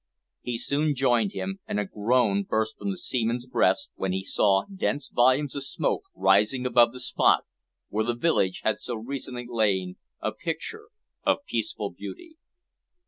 He 0.41 0.57
soon 0.57 0.95
joined 0.95 1.33
him, 1.33 1.59
and 1.67 1.79
a 1.79 1.85
groan 1.85 2.41
burst 2.41 2.75
from 2.75 2.89
the 2.89 2.97
seaman's 2.97 3.45
breast 3.45 3.91
when 3.97 4.11
he 4.13 4.23
saw 4.23 4.63
dense 4.65 5.09
volumes 5.09 5.55
of 5.55 5.61
smoke 5.63 6.05
rising 6.15 6.65
above 6.65 6.91
the 6.91 6.99
spot 6.99 7.45
where 7.89 8.03
the 8.05 8.15
village 8.15 8.61
had 8.63 8.79
so 8.79 8.95
recently 8.95 9.45
lain 9.47 9.97
a 10.19 10.31
picture 10.31 10.89
of 11.23 11.45
peaceful 11.45 11.91
beauty. 11.91 12.37